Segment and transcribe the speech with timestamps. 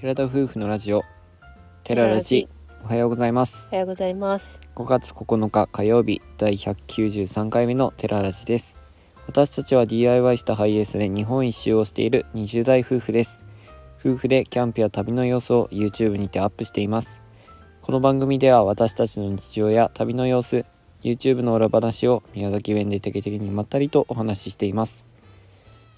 [0.00, 1.02] 寺田夫婦のラジオ。
[1.82, 2.48] テララジ。
[2.84, 3.68] おはようございます。
[3.72, 4.60] おはようございます。
[4.76, 8.78] 5月9日火曜日第193回目のテララジです。
[9.26, 13.44] 私たちは DIY したハイエースで日本一周をしている20代夫婦です。
[13.98, 17.20] 夫婦でキャンプや旅の様子を YouTube にてアップしています。
[17.82, 20.64] この番組では私たちの日常や旅の様子
[21.02, 25.08] YouTube の裏話を宮崎弁でテケテケにまったりとお話ししています。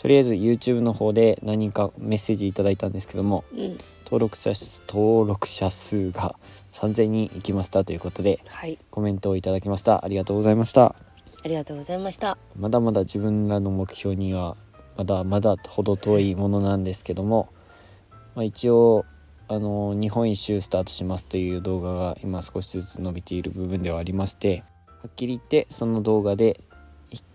[0.00, 3.76] とりあえず YouTube の方で何人かメッセージいただいたんですけどもうん、
[4.10, 6.34] 登録者数登録者数が
[6.72, 10.04] 3000人いきましたということではい、コメントをいただきました。
[10.04, 10.96] ありがとうございました。
[11.44, 12.36] ありがとうございました。
[12.58, 14.56] まだまだ自分らの目標には
[14.96, 17.52] まだまだほど遠いものなんですけども、
[18.34, 19.04] まあ、一応
[19.46, 24.64] あの日本一周スタートしますという動画が今少しずつ伸びている部分ではありまして
[25.02, 26.60] はっきり言ってその動画で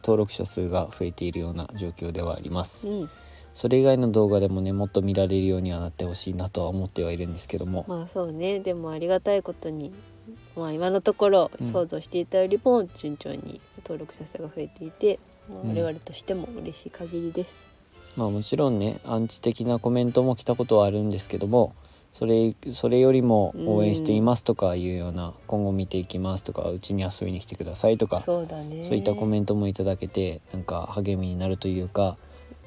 [0.04, 2.88] 登録者数が増えているような状況ではあります。
[2.88, 3.10] うん、
[3.56, 9.94] それ以外の動画でもねもっと見られるようにはなってほしいなとは思ってはいるんですけども、まあそうね、でもありがたいことに、
[10.58, 11.66] まあ今のところうん。
[11.66, 17.58] 想像していたよりも順調に登録者数が増えていて、まあうん我々としても嬉しい限りです。
[18.18, 21.76] まあもちろんねアンチ的なコメントも来たことはあるんですけども
[22.14, 28.88] それそれよりも応援していますとかいうような、今後見ていきますとかうちに遊びに来てくださいとかそうそうだね。
[28.96, 32.18] いったコメントもいただけてなんか励みになるというか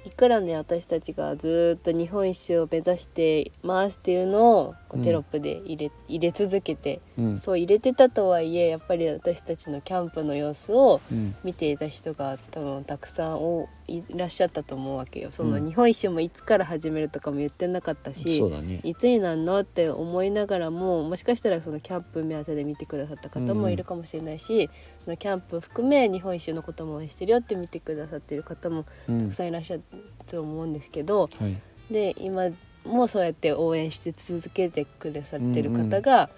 [0.08, 7.38] いくらね私たちがずーっと日本一周を目指してますっていうのをテロップで入れ,、入れ続けてうん。
[7.40, 11.36] そう入れてたとはいえやっぱり私たちのキャンプの様子をうん。
[11.44, 15.32] 見ていた人が多分たくさんおいらっしゃったと思うわけよ。
[15.32, 15.66] そのうん。
[15.66, 18.80] 日本一周もいつから始めるとかも言ってなかったし、そうだね。
[18.84, 24.70] いつになんのって思いながらももしかしたらそのキャンプ目当てで見てくださった方もいるかもしれないし、
[25.04, 29.24] そのキャンプ含め日本一周のことも応援してるよって見てくださってる方もうん。
[29.24, 29.82] たくさんいらっしゃる
[30.26, 31.60] と思うんですけど、はい。
[31.90, 32.50] で今
[32.84, 36.30] もそうやって応援して続けてくださってる方が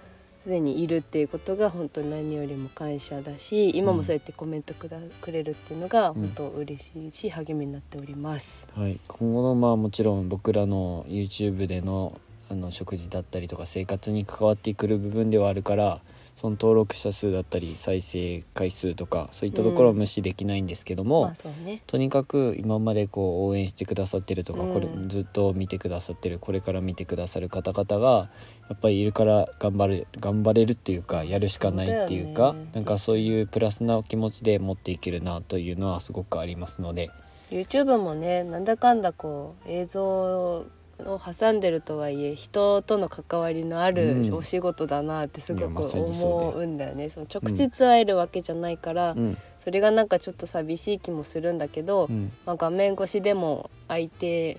[0.43, 8.67] すでにいるっていうことが本当に何よりも感謝だし今もそうやってコメントくだくれるっていうのが本当嬉しいし励みになっております。
[8.75, 12.19] はい、今後のまあもちろん僕らの YouTube での
[12.51, 16.01] あの食事だったりとか生活に関わってくる部分ではあるから
[16.41, 21.83] その登録者数だったり再生回数とかそういったところは無視できないんですけども、まあそうね。
[21.87, 24.73] とにかく今までこう応援してくださってるとか、うん。
[24.73, 28.31] これずっと見てくださってるこれから見てくださる方々が
[28.71, 32.71] やっぱりいるから頑張る頑張れるっていうかやるしかないっていうかそうね。
[32.73, 37.11] なんかそういうプラスな気持ちで持っていけるなというのはすごくありますので。
[37.51, 40.65] YouTube もねなんだかんだこう映像
[41.07, 44.35] を挟んでるとはいえ人との関わりのあるうん。
[44.35, 47.09] お仕事だなってすごく思うんだよね。
[47.09, 49.37] その直接会えるわけじゃないから、うん。
[49.59, 52.33] それがなんかちょっと寂しい気もするんだけど、うん。
[52.47, 54.59] まあ、画面越しでも相手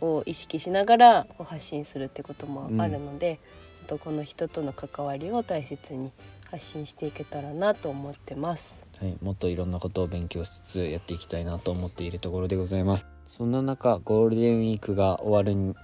[0.00, 3.40] を意識しながら発信するってこともあるので、
[3.84, 6.12] あとこの人との関わりを大切に
[6.50, 8.88] 発信していけたらなと思ってます。
[9.00, 15.76] はい、もっといろんなことを勉強しつつやっていきたいなと思っているところでございますそんな中ゴールデンウィークが終わる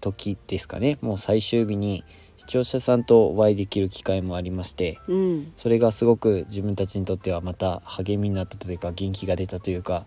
[0.00, 0.98] 時ですかね。
[1.00, 2.04] もう最終日に
[2.36, 10.06] 視聴者さんとお会いできる機会もありましてうん、それがすごく自分たちにとってはまた励みになったというか元気が出たというか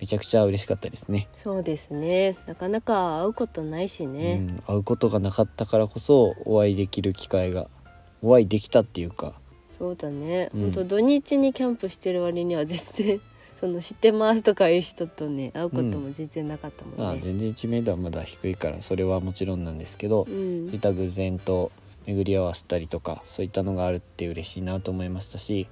[0.00, 1.28] めちゃくちゃ嬉しかったですね。
[1.32, 2.36] そうですね。
[2.46, 7.68] なかなか会うことないしうね、ん、会うことがなかったからこそお会いできる機会が
[8.20, 9.34] お会いできたっていうか。
[9.78, 10.60] そうだね、うん。
[10.62, 13.20] ほんと土日にキャンプしてる割には全然
[13.58, 17.02] その知ってますとかいう人とね会うことも全然なかったもんね。
[17.02, 20.66] まあ全然知名度はまだ低いからそれはもちろんなんですけど、うん。
[20.66, 21.72] そういった偶然と
[22.06, 25.68] 巡り合わせたりとかそういったのがあるって嬉しいなと思いましたし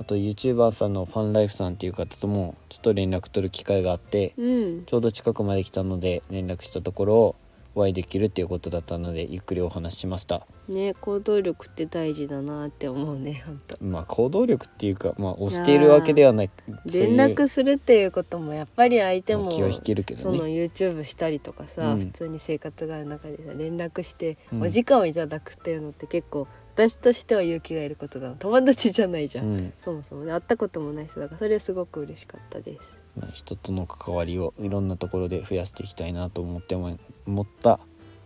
[0.00, 4.84] あと YouTuber さんのファンライフさんっていう方ともちょっと連絡取る機会があってうん。
[4.84, 7.36] ちょうど近くまで来たので連絡したところ
[7.76, 10.46] お会いできるっていうことだったのでゆっくりお話ししました。
[10.66, 16.50] ね行動力って大事だなって思うね本当まあ行動力っていうかまあ押しているわけではない。
[16.86, 22.00] 連絡するっていうこともやっぱり相手もまあ気は引けるけどそのね YouTube したりとかさ、うん。
[22.00, 24.62] 普通に生活がある中でさ連絡してうん。
[24.62, 29.72] お時間をいただくっていうのって結構私としては勇気がいることだ友達じゃないじゃん、うん。
[29.84, 37.80] そもそもね会ったこともない人だからそれはすごく嬉しかったですまあ人との関わりをいろんなところで増やしていきたいなと思って思思った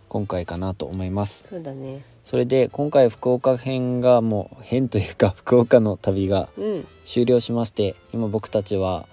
[0.08, 1.46] 今回かなと思います。
[1.48, 2.04] そうだね。
[2.24, 6.86] それで今回福岡編がもう編というか 福岡の旅がうん。
[7.04, 9.08] 終了しまして今僕たちは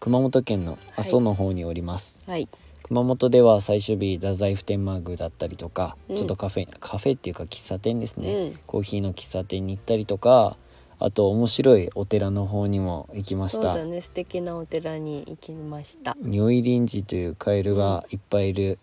[0.00, 2.48] 熊本県の阿蘇の方におります、はい。
[2.82, 6.16] 熊本では最終日太宰府天満宮だったりとか、うん。
[6.16, 8.58] ちょっとカフェカフェっていうか喫茶店ですね、うん。
[8.66, 10.56] コーヒーの喫茶店に行ったりとか
[10.98, 13.74] あと面白いお寺の方にも行きました。
[13.74, 16.16] そうだね素敵なお寺に行きました。
[16.20, 18.78] 如意輪寺というカエルがいっぱいいる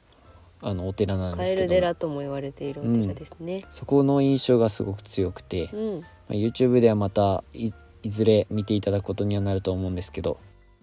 [0.61, 1.69] あのお寺なんカエですけども。
[1.69, 3.65] ル寺とも言われているお寺ですね。
[3.69, 7.71] そこの印象がすごく強くて、うん、まあ YouTube ではまたい
[8.05, 10.37] いずれ見ていただくことにはなると思うんですけど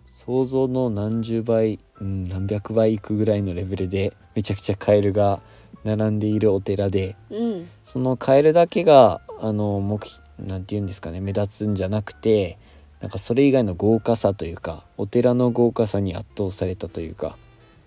[0.06, 5.40] 想像の何十倍、うん、何百倍いくぐらいのレベルでめちゃくちゃカエルが
[5.84, 10.04] 並んでいるお寺でうん、そのカエルだけがあの目
[10.46, 12.58] なんて言うんですかね目立つんじゃなくて
[13.00, 17.36] なんかそれ以外の豪華さというかお寺の豪華さに圧倒されたというか、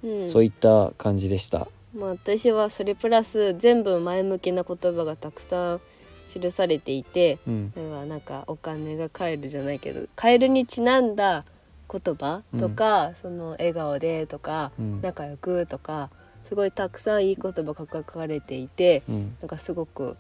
[0.04, 1.68] うん、そういった感じでした。
[1.96, 5.82] まあ私はそれプラス全部前向きな言葉がたくさん
[6.30, 8.10] 記されていて、うん。
[8.10, 11.46] なんかお金がカエルじゃないけどカエルにちなんだ
[11.90, 15.02] 言葉とか、その笑顔でとか、うん。
[15.02, 16.10] 仲良くとか
[16.44, 19.38] すごいたくさんいい言葉が書かれていてうん。
[19.40, 20.18] なんかすごく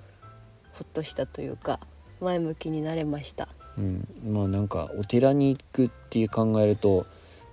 [0.74, 1.80] ほっとしたというか
[2.22, 3.48] 前向きになれました。
[3.78, 7.06] うん、まあなんかお寺に行くっていう考えると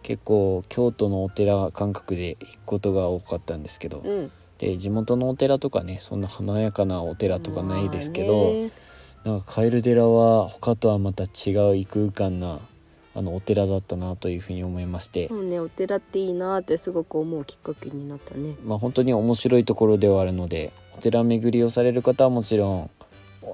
[0.02, 8.52] 結構京都のお寺感覚で行くことが多かったんですけど、うん、で地元のお寺とかねそんな華やかなお寺とかないですけど、
[9.24, 12.60] なんかカエル寺は他とはまた違う異空間な
[13.14, 18.54] あのお寺だったなというふうに思いまして、そうねお寺っていいなってすごく思うきっかけになったね。
[18.64, 22.90] まあ本当に面白いところではあるのでお寺巡りをされる方はもちろん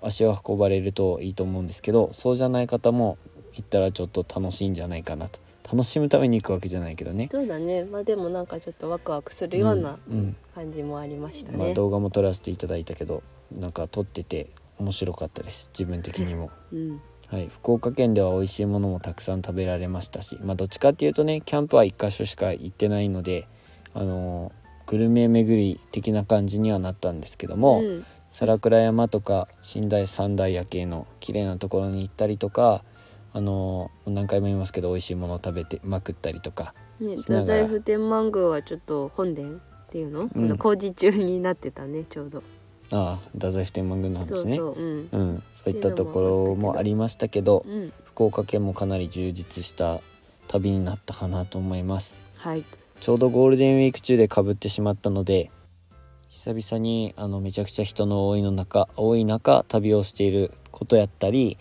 [0.03, 3.19] 足を運ばれるといいと思うんですけどそうじゃない方も
[3.55, 5.41] 行ったらちょっと楽しいんじゃないかなと。
[5.71, 7.29] 楽しむために行くわけじゃないけどね。
[7.31, 7.85] そうだね。
[7.85, 10.19] まあでもなんかちょっとワクワクするようなうん。
[10.19, 10.37] うん。
[10.55, 11.59] 感じもありましたね。
[11.59, 14.49] まあ、動画も撮らせていただいたけどなんか撮ってて
[14.79, 15.69] 面白かったです。
[15.73, 16.51] 自分的にも。
[16.73, 17.01] うん。
[17.27, 23.47] はい、福岡県では美味しいものもたくさん食べられましたし、まあ、どっちかっていうとねキャンプは1箇所しか行ってないので、
[23.93, 32.85] あのーグルメ巡り的な感じにはなったんですけども、うん皿倉山とか寝台三大夜景の綺麗なところに行ったりとか、
[33.33, 39.59] あのー何回も言いますけど美味しいものを食べてまくったりとかね、太宰府天満宮はちょっと本殿っ
[39.91, 40.59] ていうの、うん。
[40.59, 42.43] 工事中になってたねちょうど。
[42.91, 44.57] ああ太宰府天満宮の話ね。
[44.57, 45.09] そうそう、うん。
[45.13, 50.01] うん、そういったところもありましたけどうん、福岡県もかなり充実した
[50.49, 52.21] 旅になったかなと思います。
[52.37, 52.65] はい。
[53.01, 55.53] ちょうどゴールデンウィーク中でかぶってしまったので
[56.29, 61.59] 久々にあのめちゃくちゃ人の多いの中多い中旅をしていることやったり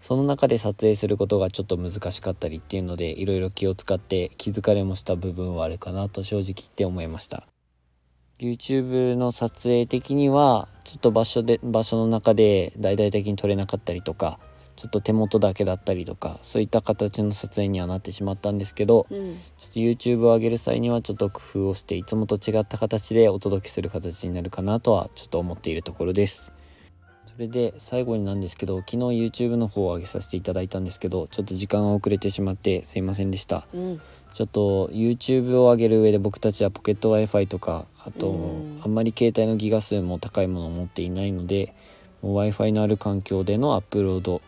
[0.00, 7.46] その中で撮影することがちょっと難しかったりっていうのでいろいろ気を使って気づかれもした部分はあるかなと正直言って思いました。
[8.38, 14.38] YouTube の撮影的にはちょっと場所で場所の中で大々的に撮れなかったりとか
[14.80, 26.54] ちょっと手元だけだったりとかそういった形の撮影にはなってしまったんですけど、うん、ちょっと YouTube を上げる際にはちょっと工夫をしていつもと違った形でお届けする形になるかなとはちょっと思っているところです。
[27.26, 33.66] それで最後になんですけど昨日 YouTube の方を上げさせていただいたんですけどちょっと時間が遅れてしまってすいませんでした。
[33.74, 34.00] うん、
[34.32, 38.80] ちょっと YouTube を上げる上で僕たちはポケット Wi-Fi とかあとうん。
[38.82, 41.74] あんまり携帯のギガ数も高いものを持っていないので
[42.22, 44.42] Wi-Fi のある環境でのアップロード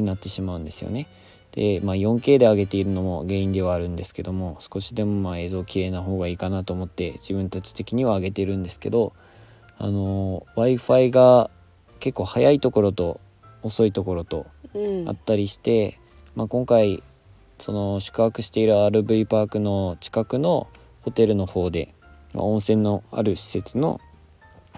[0.00, 1.06] になってしまうんですよね。
[1.52, 9.12] で、まあ、4K で上げているのも原因ではあるんですけども少しでもまあ映像綺麗な方がいいかなと思って自分たち的には上げてるんですけど
[9.78, 11.50] あの w i f i が
[12.00, 13.20] 結構早いところと
[13.62, 15.98] 遅いところとうんあったりして、
[16.34, 17.02] まあ、今回
[17.58, 20.68] その宿泊している RV パークの近くの
[21.02, 21.94] ホテルの方で、
[22.34, 24.00] まあ温泉のある施設の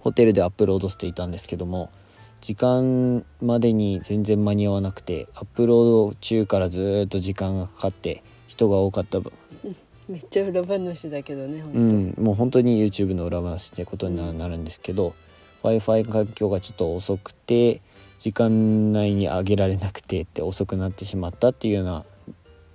[0.01, 1.91] ホテルでアップロードしていたんですけども
[2.41, 9.33] 時間までに全然間に合わなくてアップロード中からずーっと時間がかかって人が多かった分。
[10.09, 15.15] めっちゃ裏話だけどね、うん、もう本当に YouTube の裏話ってことにななるんですけど、
[15.63, 17.81] w i f i 環境がちょっと遅くて
[18.19, 22.05] 時間内に上げられなくてって遅くなってしまったっていうような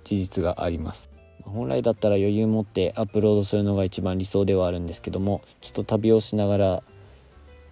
[0.04, 1.10] 事実があります。
[1.42, 6.82] 本来だったら余裕持ってアップロードするのが一番理想ではあるんですけどもちょっと旅をしながら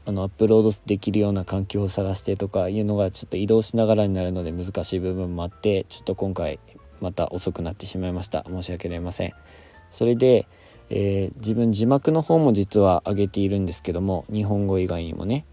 [0.06, 6.58] あのアップロードできるような環境を探してとかいうのがちょっと移動しながらになるので難しい部分もあってちょっと今回
[7.00, 8.44] また遅くなってしまいました。
[8.48, 9.32] 申し訳ありません。
[9.90, 10.46] それで、
[10.90, 15.46] えー自分字幕の方も実は上げているんですけども日本語以外にもね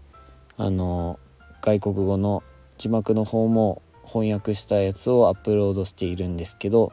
[0.56, 1.18] あの
[1.62, 2.42] 外国語の
[2.76, 6.92] 字幕の方も翻訳したやつをアップロードしているんですけど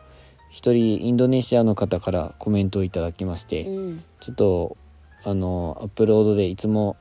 [0.49, 4.03] 一人インドネシアの方からコメントをいただきまして、うん。
[4.19, 4.77] ちょっと
[5.23, 6.97] あのアップロードでいつも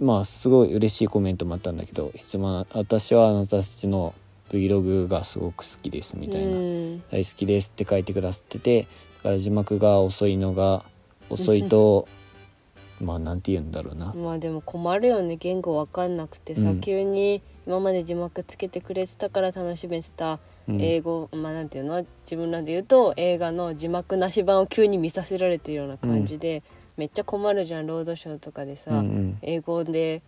[0.00, 4.14] まあすごい嬉しいコメントもあったんだけどいつも私はあなたたちの
[4.50, 7.02] Vlog がすごく好きですみたいな、うん。
[7.10, 8.82] 大好きですって書いてくださってて
[9.18, 10.84] だから字幕が遅いのが
[11.28, 12.08] 遅いと
[13.00, 14.12] まあなんて言うんだろうな。
[14.12, 16.80] まあでも困るよね言語わかんなくてさ、うん。
[16.80, 20.80] 急に今まで字幕つけてくれてたから楽しめてたうん。
[20.82, 22.04] 英語、まあなんていうの？
[22.24, 26.62] 自分らで言うと映画の字幕なし版を急に見させられてるような感じで、
[27.00, 29.38] めっちゃ困るじゃんロードショーとかでさ、うんうん。
[29.40, 30.22] 英語で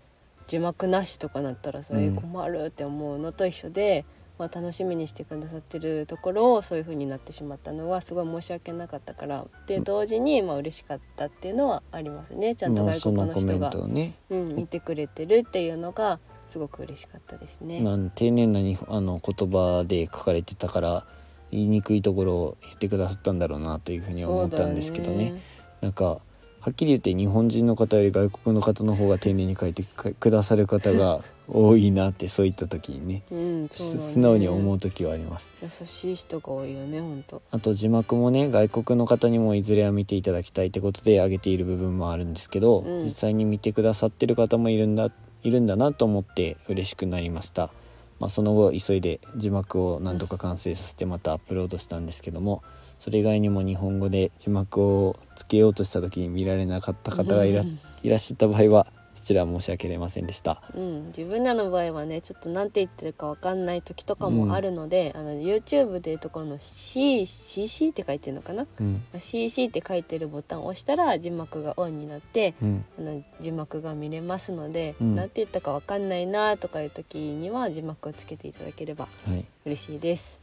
[0.47, 2.03] 字幕なしとかなったらさ、うん。
[2.03, 4.07] え困るって思うのと一緒で、
[4.39, 17.83] まあ、楽しみにしてくださってるところをそういう風になってしまったのはすごい申し訳なかったからで同時にまあ嬉しかったっていうのはありますねちゃんとまあ外国そのコメ人が、トをね、うん、見てくれてるっていうのがすごく嬉しかったですね。
[17.83, 21.07] まあ、丁寧なにあの言葉で書かれてたから
[21.51, 25.41] 言いにくいところを言ってくださったんだろうなというふうには思ったんですけどね。
[25.83, 26.21] なんか
[26.63, 33.23] はっきり言って日本人の方より外国の方の方が丁寧に書いてくくださる方が 多いなってそういった時にね。
[33.33, 33.69] うん、ね。
[33.69, 35.51] 素直に思う時はあります。
[35.61, 43.05] 優しい人が多いよね本当あと字幕もね外国の方にもいずれは見ていただきたいってことで上げている部分もあるんですけど、うん。
[43.05, 45.11] 実際に見てくださってる方もいるんだ
[45.43, 47.73] いるんだなと思って嬉しくなりました、
[48.21, 52.63] まあ、その後急いで字幕を何とか完成させてまたアップロードしたんですけども
[53.03, 57.65] それ以外にも日本語で字幕をつけようとした時に見られなかった方がいら
[58.05, 60.63] いらっしゃった場合はそちらは申し訳ありませんでした。
[60.73, 68.67] うん、自分らの場合はねちょっと何て言ってるかわかんない時とかもあるので、あの YouTube でいうところの C CC って書いてるのかな？
[68.81, 79.45] うん、CC って書いてるボタンを押したら字幕がオンになってうん、あの字幕が見れますので、うんなんて言ったかわかんないなとかいう時には字幕をつけていただければはい。
[79.67, 80.42] 嬉しいです。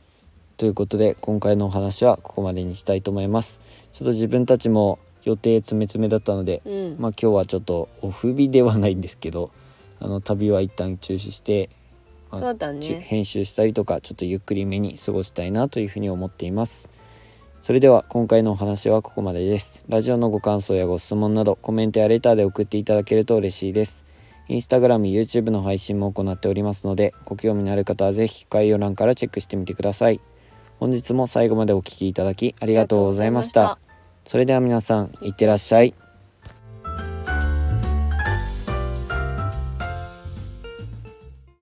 [0.59, 3.61] ということで今回のお話はここまでにしたいと思います。
[3.93, 9.51] ちょっと自分たちも予定詰め詰めだったので、うん、まあ今日はちょっとオフ日ではないんですけど
[10.01, 11.69] あの旅は一旦中止して、
[12.29, 12.99] まあね。
[12.99, 16.89] 編集したりとかちょっとゆっくりめに過ごしたいなというふうに思っています。
[17.61, 19.85] それでは今回のお話はここまでです。
[19.87, 24.03] ラジオのご感想やご質問などコメントやレターで送っていただけると嬉しいです。
[24.49, 30.19] インスタグラム YouTube の配信も行っておりますのでご興味のある方はぜひ概要欄からチェックしてみてください
[30.79, 33.77] 本日も最後までお聴きいただきありがとうございました。
[34.25, 35.93] それでは皆さんいってらっしゃい